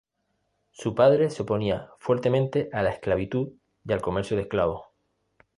Su 0.71 0.95
padre 0.95 1.29
se 1.29 1.43
oponía 1.43 1.91
fuertemente 1.99 2.71
a 2.73 2.81
la 2.81 2.89
esclavitud 2.89 3.49
y 3.85 3.93
al 3.93 4.01
comercio 4.01 4.35
de 4.35 4.41
esclavos. 4.41 4.87